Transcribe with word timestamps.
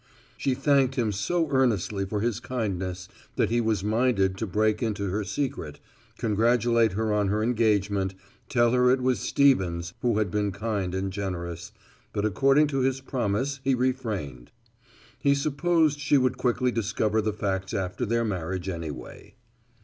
She 0.35 0.55
thanked 0.55 0.95
him 0.95 1.11
so 1.11 1.47
earnestly 1.51 2.05
for 2.07 2.21
his 2.21 2.39
kindness 2.39 3.07
that 3.35 3.51
he 3.51 3.61
was 3.61 3.83
minded 3.83 4.35
to 4.39 4.47
break 4.47 4.81
into 4.81 5.11
her 5.11 5.23
secret, 5.23 5.79
congratulate 6.17 6.93
her 6.93 7.13
on 7.13 7.27
her 7.27 7.43
engagement, 7.43 8.15
tell 8.49 8.71
her 8.71 8.89
it 8.89 8.99
was 9.03 9.19
Stevens 9.19 9.93
who 10.01 10.17
had 10.17 10.31
been 10.31 10.51
kind 10.51 10.95
and 10.95 11.13
generous, 11.13 11.71
but 12.13 12.25
according 12.25 12.65
to 12.69 12.79
his 12.79 12.99
promise 12.99 13.59
he 13.63 13.75
refrained. 13.75 14.51
He 15.19 15.35
supposed 15.35 15.99
she 15.99 16.17
would 16.17 16.35
quickly 16.35 16.71
discover 16.71 17.21
the 17.21 17.31
facts 17.31 17.71
after 17.71 18.03
their 18.03 18.25
marriage 18.25 18.69
anyway. 18.69 19.35